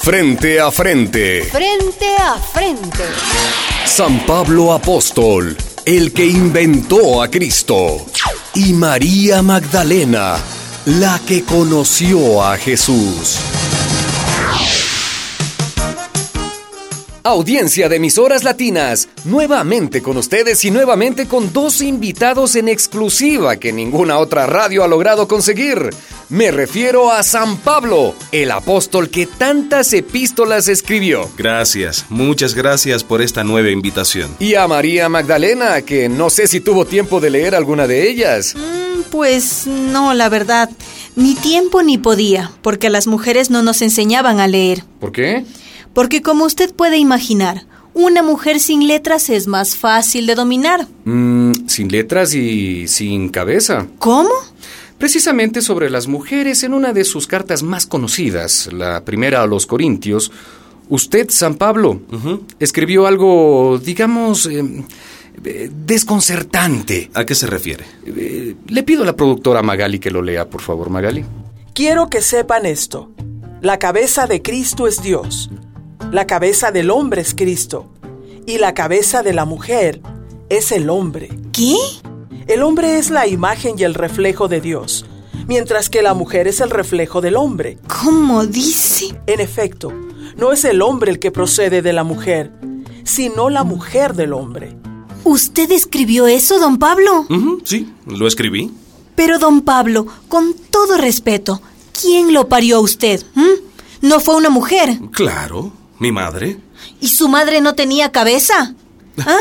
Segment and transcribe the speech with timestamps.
[0.00, 1.44] Frente a frente.
[1.44, 3.04] Frente a frente.
[3.84, 8.06] San Pablo Apóstol, el que inventó a Cristo.
[8.54, 10.36] Y María Magdalena,
[10.86, 13.38] la que conoció a Jesús.
[17.26, 23.72] Audiencia de emisoras latinas, nuevamente con ustedes y nuevamente con dos invitados en exclusiva que
[23.72, 25.88] ninguna otra radio ha logrado conseguir.
[26.28, 31.30] Me refiero a San Pablo, el apóstol que tantas epístolas escribió.
[31.38, 34.36] Gracias, muchas gracias por esta nueva invitación.
[34.38, 38.54] Y a María Magdalena, que no sé si tuvo tiempo de leer alguna de ellas.
[38.54, 40.68] Mm, pues no, la verdad.
[41.16, 44.84] Ni tiempo ni podía, porque a las mujeres no nos enseñaban a leer.
[45.00, 45.46] ¿Por qué?
[45.94, 50.88] Porque como usted puede imaginar, una mujer sin letras es más fácil de dominar.
[51.04, 53.86] Mm, sin letras y sin cabeza.
[53.98, 54.30] ¿Cómo?
[54.98, 59.66] Precisamente sobre las mujeres, en una de sus cartas más conocidas, la primera a los
[59.66, 60.32] Corintios,
[60.88, 62.00] usted, San Pablo,
[62.58, 64.64] escribió algo, digamos, eh,
[65.44, 67.10] eh, desconcertante.
[67.14, 67.84] ¿A qué se refiere?
[68.06, 71.24] Eh, le pido a la productora Magali que lo lea, por favor, Magali.
[71.74, 73.10] Quiero que sepan esto.
[73.60, 75.50] La cabeza de Cristo es Dios.
[76.12, 77.86] La cabeza del hombre es Cristo
[78.46, 80.00] y la cabeza de la mujer
[80.48, 81.30] es el hombre.
[81.52, 81.74] ¿Qué?
[82.46, 85.06] El hombre es la imagen y el reflejo de Dios,
[85.48, 87.78] mientras que la mujer es el reflejo del hombre.
[88.02, 89.18] ¿Cómo dice?
[89.26, 89.92] En efecto,
[90.36, 92.52] no es el hombre el que procede de la mujer,
[93.04, 94.76] sino la mujer del hombre.
[95.24, 97.26] ¿Usted escribió eso, don Pablo?
[97.64, 98.70] sí, lo escribí.
[99.16, 101.62] Pero, don Pablo, con todo respeto,
[101.98, 103.24] ¿quién lo parió a usted?
[104.02, 104.98] ¿No fue una mujer?
[105.12, 105.72] Claro.
[105.98, 106.58] ¿Mi madre?
[107.00, 108.74] ¿Y su madre no tenía cabeza?
[109.18, 109.38] ¿Ah?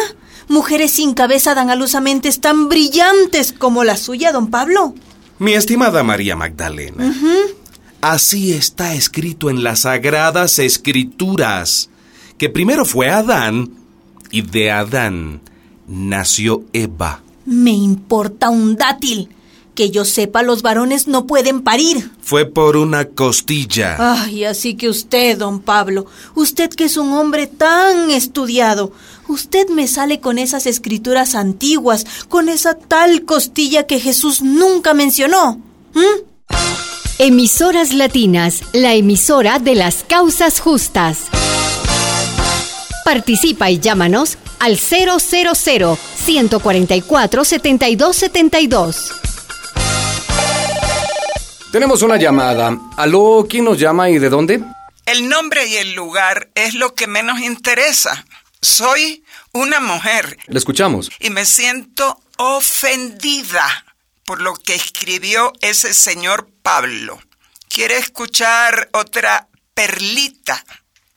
[0.47, 4.93] ¿Mujeres sin cabeza dan a luz a mentes tan brillantes como la suya, don Pablo?
[5.39, 7.13] Mi estimada María Magdalena.
[8.01, 11.89] Así está escrito en las sagradas escrituras,
[12.37, 13.71] que primero fue Adán
[14.29, 15.41] y de Adán
[15.87, 17.23] nació Eva.
[17.45, 19.29] Me importa un dátil.
[19.75, 22.11] Que yo sepa, los varones no pueden parir.
[22.21, 23.95] Fue por una costilla.
[23.99, 28.91] Ay, así que usted, don Pablo, usted que es un hombre tan estudiado,
[29.27, 35.59] usted me sale con esas escrituras antiguas, con esa tal costilla que Jesús nunca mencionó.
[37.19, 41.19] Emisoras Latinas, la emisora de las causas justas.
[43.05, 49.32] Participa y llámanos al 000 144 7272.
[51.73, 52.77] Tenemos una llamada.
[52.97, 53.47] ¿Aló?
[53.49, 54.63] ¿Quién nos llama y de dónde?
[55.07, 58.27] El nombre y el lugar es lo que menos interesa.
[58.61, 59.23] Soy
[59.53, 60.37] una mujer.
[60.45, 61.09] Le escuchamos.
[61.19, 63.65] Y me siento ofendida
[64.23, 67.19] por lo que escribió ese señor Pablo.
[67.69, 70.63] ¿Quiere escuchar otra perlita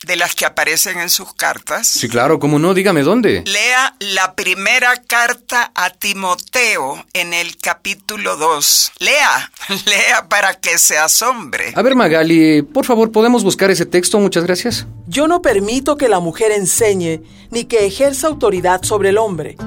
[0.07, 1.87] de las que aparecen en sus cartas?
[1.87, 2.73] Sí, claro, ¿cómo no?
[2.73, 3.43] Dígame dónde.
[3.45, 8.93] Lea la primera carta a Timoteo en el capítulo 2.
[8.99, 9.51] Lea,
[9.85, 11.73] lea para que se asombre.
[11.75, 14.19] A ver, Magali, por favor, ¿podemos buscar ese texto?
[14.19, 14.87] Muchas gracias.
[15.07, 19.57] Yo no permito que la mujer enseñe ni que ejerza autoridad sobre el hombre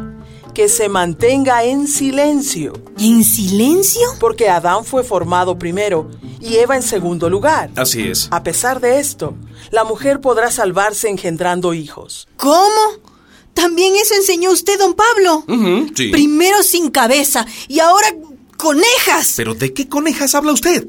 [0.52, 2.72] que se mantenga en silencio.
[2.98, 4.02] ¿En silencio?
[4.18, 7.70] Porque Adán fue formado primero y Eva en segundo lugar.
[7.76, 8.28] Así es.
[8.30, 9.34] A pesar de esto,
[9.70, 12.28] la mujer podrá salvarse engendrando hijos.
[12.36, 12.80] ¿Cómo?
[13.54, 15.44] También eso enseñó usted, don Pablo.
[15.94, 16.08] sí.
[16.10, 18.08] Primero sin cabeza y ahora
[18.56, 19.34] conejas.
[19.36, 20.86] ¿Pero de qué conejas habla usted?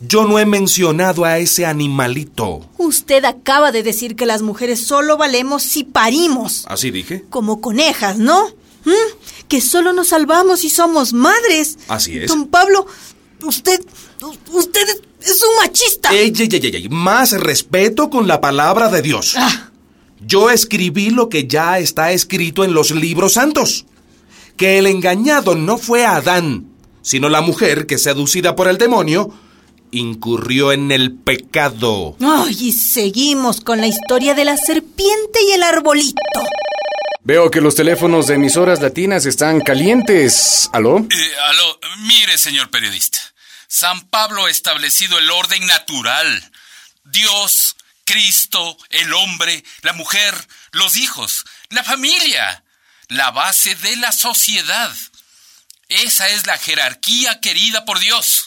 [0.00, 2.66] Yo no he mencionado a ese animalito.
[2.76, 6.64] Usted acaba de decir que las mujeres solo valemos si parimos.
[6.66, 7.24] Así dije.
[7.30, 8.48] Como conejas, ¿no?
[8.84, 9.46] ¿Mm?
[9.48, 11.78] Que solo nos salvamos si somos madres.
[11.88, 12.28] Así es.
[12.28, 12.86] Don Pablo,
[13.42, 13.80] usted.
[14.52, 14.88] Usted
[15.20, 16.10] es un machista.
[16.12, 19.34] Ey, ey, ey, ey, Más respeto con la palabra de Dios.
[19.36, 19.70] Ah.
[20.24, 23.86] Yo escribí lo que ya está escrito en los libros santos.
[24.56, 26.66] Que el engañado no fue Adán,
[27.02, 29.32] sino la mujer que, seducida por el demonio,
[29.90, 32.16] incurrió en el pecado.
[32.20, 36.20] Ay, y seguimos con la historia de la serpiente y el arbolito.
[37.24, 40.68] Veo que los teléfonos de emisoras latinas están calientes.
[40.72, 40.98] ¿Aló?
[40.98, 43.18] Eh, aló, mire, señor periodista.
[43.68, 46.50] San Pablo ha establecido el orden natural.
[47.04, 50.34] Dios, Cristo, el hombre, la mujer,
[50.72, 52.64] los hijos, la familia,
[53.06, 54.90] la base de la sociedad.
[55.88, 58.42] Esa es la jerarquía querida por Dios.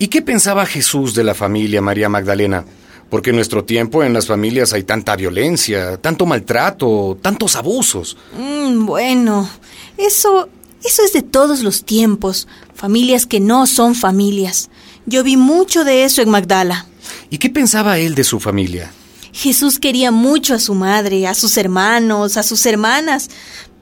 [0.00, 2.64] ¿Y qué pensaba Jesús de la familia María Magdalena?
[3.10, 8.16] Porque en nuestro tiempo en las familias hay tanta violencia, tanto maltrato, tantos abusos.
[8.36, 9.48] Mm, bueno,
[9.96, 10.48] eso,
[10.84, 12.48] eso es de todos los tiempos.
[12.74, 14.70] Familias que no son familias.
[15.06, 16.86] Yo vi mucho de eso en Magdala.
[17.30, 18.90] ¿Y qué pensaba él de su familia?
[19.32, 23.28] Jesús quería mucho a su madre, a sus hermanos, a sus hermanas,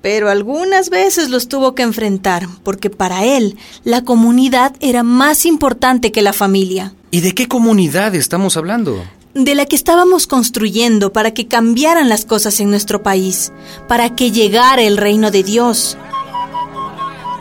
[0.05, 6.13] pero algunas veces los tuvo que enfrentar, porque para él la comunidad era más importante
[6.13, 6.93] que la familia.
[7.11, 9.03] ¿Y de qué comunidad estamos hablando?
[9.33, 13.51] De la que estábamos construyendo para que cambiaran las cosas en nuestro país,
[13.89, 15.97] para que llegara el reino de Dios.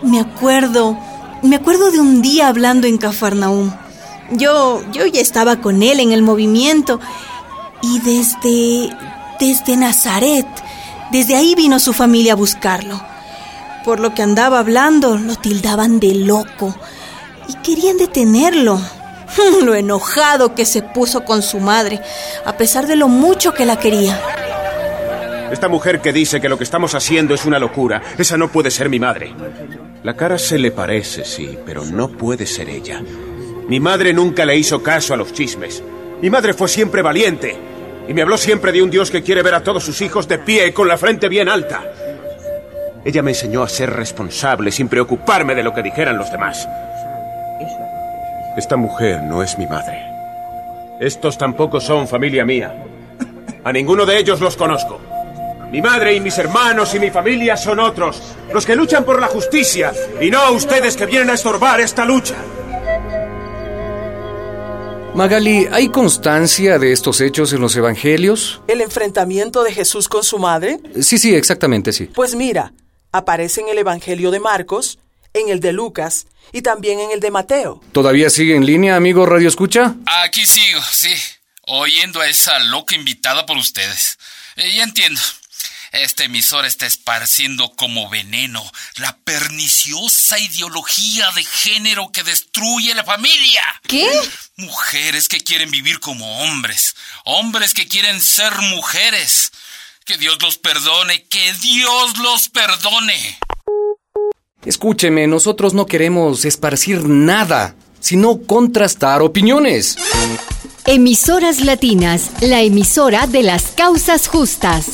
[0.01, 0.97] Me acuerdo,
[1.41, 3.73] me acuerdo de un día hablando en Cafarnaúm.
[4.31, 7.01] Yo, yo ya estaba con él en el movimiento
[7.81, 8.95] y desde,
[9.41, 10.47] desde Nazaret,
[11.13, 12.99] desde ahí vino su familia a buscarlo.
[13.85, 16.75] Por lo que andaba hablando, lo tildaban de loco
[17.47, 18.81] y querían detenerlo.
[19.63, 21.99] Lo enojado que se puso con su madre,
[22.45, 24.21] a pesar de lo mucho que la quería.
[25.51, 28.69] Esta mujer que dice que lo que estamos haciendo es una locura, esa no puede
[28.69, 29.33] ser mi madre.
[30.03, 33.01] La cara se le parece, sí, pero no puede ser ella.
[33.67, 35.81] Mi madre nunca le hizo caso a los chismes.
[36.21, 37.72] Mi madre fue siempre valiente.
[38.07, 40.39] Y me habló siempre de un Dios que quiere ver a todos sus hijos de
[40.39, 41.81] pie y con la frente bien alta.
[43.05, 46.67] Ella me enseñó a ser responsable sin preocuparme de lo que dijeran los demás.
[48.57, 50.03] Esta mujer no es mi madre.
[50.99, 52.73] Estos tampoco son familia mía.
[53.63, 54.99] A ninguno de ellos los conozco.
[55.71, 59.25] Mi madre y mis hermanos y mi familia son otros, los que luchan por la
[59.25, 59.91] justicia,
[60.21, 62.35] y no ustedes que vienen a estorbar esta lucha.
[65.15, 68.61] Magali, ¿hay constancia de estos hechos en los evangelios?
[68.67, 70.79] ¿El enfrentamiento de Jesús con su madre?
[71.01, 72.05] Sí, sí, exactamente, sí.
[72.05, 72.73] Pues mira,
[73.11, 74.97] aparece en el Evangelio de Marcos,
[75.35, 77.79] en el de Lucas y también en el de Mateo.
[77.91, 79.93] ¿Todavía sigue en línea, amigo Radio Escucha?
[80.25, 81.13] Aquí sigo, sí,
[81.67, 84.17] oyendo a esa loca invitada por ustedes.
[84.55, 85.21] Eh, ya entiendo.
[85.93, 88.63] Este emisor está esparciendo como veneno
[88.95, 93.61] la perniciosa ideología de género que destruye la familia.
[93.87, 94.09] ¿Qué?
[94.55, 96.95] Mujeres que quieren vivir como hombres,
[97.25, 99.51] hombres que quieren ser mujeres.
[100.03, 103.37] Que Dios los perdone, que Dios los perdone.
[104.65, 109.95] Escúcheme, nosotros no queremos esparcir nada, sino contrastar opiniones.
[110.85, 114.87] Emisoras Latinas, la emisora de las causas justas.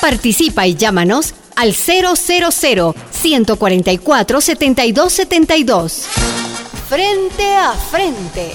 [0.00, 6.06] Participa y llámanos al 000 144 7272.
[6.88, 8.50] Frente a frente.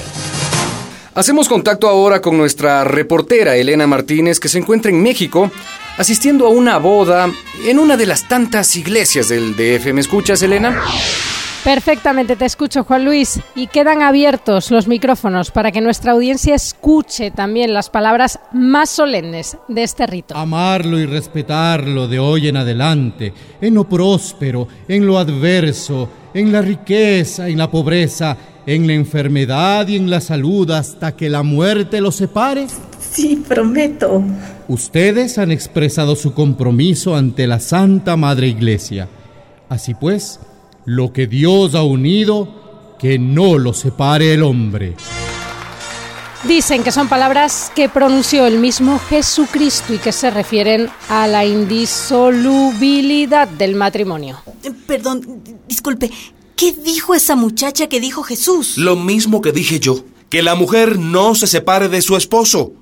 [1.16, 5.50] Hacemos contacto ahora con nuestra reportera Elena Martínez, que se encuentra en México,
[5.98, 7.32] asistiendo a una boda
[7.66, 9.94] en una de las tantas iglesias del DF.
[9.94, 10.84] ¿Me escuchas, Elena?
[11.64, 13.40] Perfectamente, te escucho, Juan Luis.
[13.56, 19.58] Y quedan abiertos los micrófonos para que nuestra audiencia escuche también las palabras más solemnes
[19.68, 20.36] de este rito.
[20.36, 23.32] Amarlo y respetarlo de hoy en adelante,
[23.62, 28.36] en lo próspero, en lo adverso, en la riqueza, en la pobreza,
[28.66, 32.66] en la enfermedad y en la salud, hasta que la muerte los separe.
[33.00, 34.24] Sí, prometo.
[34.68, 39.08] Ustedes han expresado su compromiso ante la Santa Madre Iglesia.
[39.70, 40.40] Así pues,
[40.86, 44.96] lo que Dios ha unido, que no lo separe el hombre.
[46.48, 51.46] Dicen que son palabras que pronunció el mismo Jesucristo y que se refieren a la
[51.46, 54.42] indisolubilidad del matrimonio.
[54.64, 56.10] Eh, Perdón, disculpe,
[56.56, 58.80] ¿qué dijo esa muchacha que dijo Jesús?
[58.80, 62.74] Lo mismo que dije yo, que la mujer no se separe de su esposo.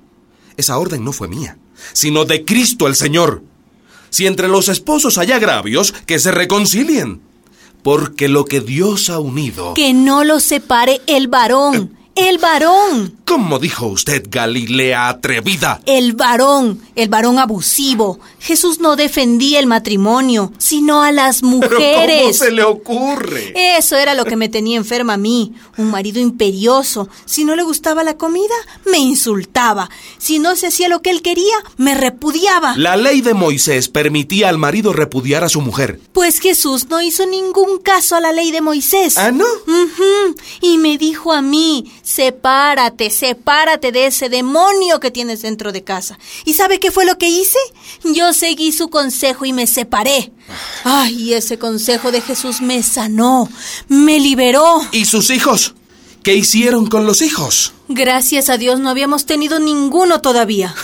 [0.56, 1.58] Esa orden no fue mía,
[1.92, 3.42] sino de Cristo el Señor.
[4.08, 7.20] Si entre los esposos hay agravios, que se reconcilien.
[7.82, 9.74] Porque lo que Dios ha unido...
[9.74, 11.99] Que no lo separe el varón.
[12.16, 13.16] El varón.
[13.24, 15.80] ¿Cómo dijo usted, Galilea atrevida?
[15.86, 18.18] El varón, el varón abusivo.
[18.40, 22.38] Jesús no defendía el matrimonio, sino a las ¿Pero cómo mujeres.
[22.38, 23.52] se le ocurre?
[23.78, 25.54] Eso era lo que me tenía enferma a mí.
[25.76, 27.08] Un marido imperioso.
[27.24, 28.54] Si no le gustaba la comida,
[28.90, 29.88] me insultaba.
[30.18, 32.76] Si no se hacía lo que él quería, me repudiaba.
[32.76, 36.00] La ley de Moisés permitía al marido repudiar a su mujer.
[36.12, 39.16] Pues Jesús no hizo ningún caso a la ley de Moisés.
[39.16, 39.44] ¿Ah, no?
[39.44, 40.34] Ujú.
[40.60, 46.18] Y me dijo a mí, sepárate, sepárate de ese demonio que tienes dentro de casa.
[46.44, 47.58] ¿Y sabe qué fue lo que hice?
[48.04, 50.32] Yo seguí su consejo y me separé.
[50.84, 53.48] Ay, ese consejo de Jesús me sanó,
[53.88, 54.80] me liberó.
[54.92, 55.74] ¿Y sus hijos?
[56.22, 57.72] ¿Qué hicieron con los hijos?
[57.88, 60.74] Gracias a Dios no habíamos tenido ninguno todavía.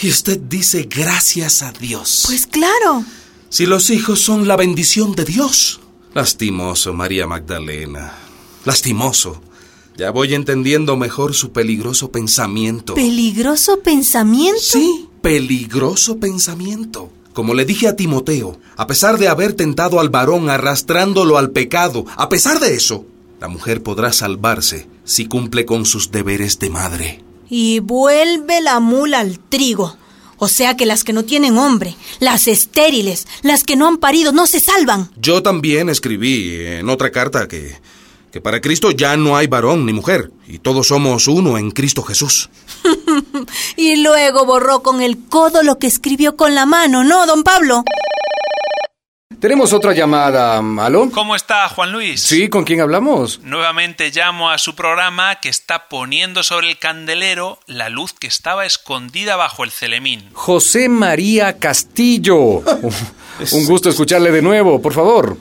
[0.00, 2.22] Y usted dice gracias a Dios.
[2.26, 3.04] Pues claro.
[3.48, 5.80] Si los hijos son la bendición de Dios.
[6.14, 8.12] Lastimoso, María Magdalena.
[8.64, 9.42] Lastimoso.
[9.98, 12.94] Ya voy entendiendo mejor su peligroso pensamiento.
[12.94, 14.60] ¿Peligroso pensamiento?
[14.60, 17.10] Sí, peligroso pensamiento.
[17.32, 22.06] Como le dije a Timoteo, a pesar de haber tentado al varón arrastrándolo al pecado,
[22.16, 23.06] a pesar de eso,
[23.40, 27.24] la mujer podrá salvarse si cumple con sus deberes de madre.
[27.50, 29.96] Y vuelve la mula al trigo.
[30.36, 34.30] O sea que las que no tienen hombre, las estériles, las que no han parido,
[34.30, 35.10] no se salvan.
[35.16, 37.74] Yo también escribí en otra carta que,
[38.32, 42.02] que para Cristo ya no hay varón ni mujer, y todos somos uno en Cristo
[42.02, 42.50] Jesús.
[43.76, 47.84] y luego borró con el codo lo que escribió con la mano, ¿no, don Pablo?
[49.40, 50.58] Tenemos otra llamada.
[50.58, 51.10] ¿Aló?
[51.12, 52.20] ¿Cómo está, Juan Luis?
[52.20, 53.38] Sí, ¿con quién hablamos?
[53.44, 58.66] Nuevamente llamo a su programa que está poniendo sobre el candelero la luz que estaba
[58.66, 60.28] escondida bajo el celemín.
[60.32, 62.34] José María Castillo.
[63.52, 65.36] Un gusto escucharle de nuevo, por favor.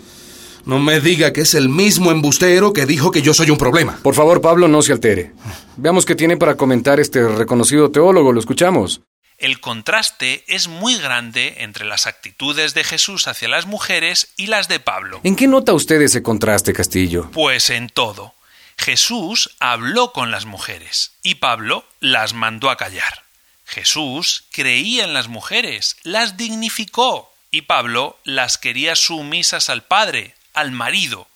[0.67, 3.97] No me diga que es el mismo embustero que dijo que yo soy un problema.
[4.03, 5.31] Por favor, Pablo, no se altere.
[5.77, 8.33] Veamos qué tiene para comentar este reconocido teólogo.
[8.33, 8.99] Lo escuchamos.
[9.37, 14.67] El contraste es muy grande entre las actitudes de Jesús hacia las mujeres y las
[14.67, 15.21] de Pablo.
[15.23, 17.31] ¿En qué nota usted ese contraste, Castillo?
[17.31, 18.33] Pues en todo.
[18.77, 23.23] Jesús habló con las mujeres y Pablo las mandó a callar.
[23.63, 30.71] Jesús creía en las mujeres, las dignificó y Pablo las quería sumisas al Padre, al
[30.71, 31.27] marido.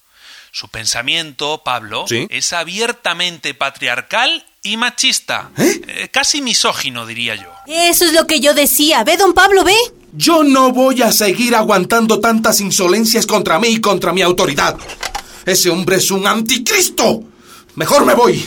[0.51, 5.49] Su pensamiento, Pablo, es abiertamente patriarcal y machista.
[5.57, 6.09] ¿Eh?
[6.11, 7.49] casi misógino, diría yo.
[7.67, 9.03] Eso es lo que yo decía.
[9.03, 9.75] ¿Ve, don Pablo, ve?
[10.13, 14.75] Yo no voy a seguir aguantando tantas insolencias contra mí y contra mi autoridad.
[15.45, 17.23] Ese hombre es un anticristo.
[17.75, 18.45] Mejor me voy.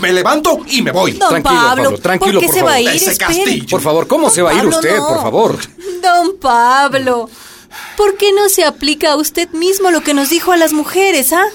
[0.00, 1.12] Me levanto y me voy.
[1.12, 2.70] Don tranquilo, Pablo, tranquilo, ¿por, qué se favor.
[2.70, 2.88] va a ir?
[2.88, 3.66] Ese castillo.
[3.68, 5.58] Por favor, ¿cómo se va a ir usted, por favor?
[6.02, 7.28] Don Pablo,
[7.96, 11.32] ¿por qué no se aplica a usted mismo lo que nos dijo a las mujeres,
[11.32, 11.46] ah?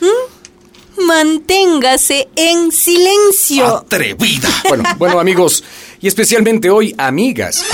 [0.00, 1.04] ¿Mm?
[1.04, 3.66] Manténgase en silencio.
[3.66, 4.48] Atrevida.
[4.68, 5.62] Bueno, bueno, amigos,
[6.00, 7.64] y especialmente hoy, amigas.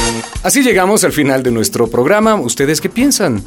[0.42, 2.34] Así llegamos al final de nuestro programa.
[2.34, 3.44] ¿Ustedes qué piensan?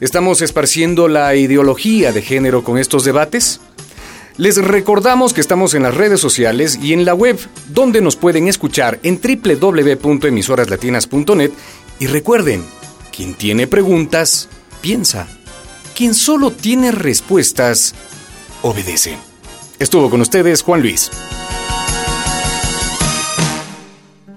[0.00, 3.60] ¿Estamos esparciendo la ideología de género con estos debates?
[4.36, 8.48] Les recordamos que estamos en las redes sociales y en la web, donde nos pueden
[8.48, 11.50] escuchar en www.emisoraslatinas.net.
[12.00, 12.64] Y recuerden,
[13.12, 14.48] quien tiene preguntas,
[14.80, 15.28] piensa.
[15.94, 17.94] Quien solo tiene respuestas,
[18.62, 19.16] obedece.
[19.78, 21.10] Estuvo con ustedes Juan Luis.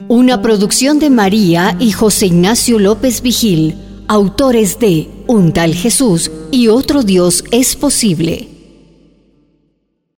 [0.07, 3.75] Una producción de María y José Ignacio López Vigil,
[4.07, 8.54] autores de Un tal Jesús y otro Dios es posible.